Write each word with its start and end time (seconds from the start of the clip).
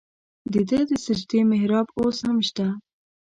د 0.53 0.55
ده 0.69 0.79
د 0.89 0.91
سجدې 1.05 1.39
محراب 1.49 1.87
اوس 1.99 2.17
هم 2.27 2.37
شته. 2.47 2.67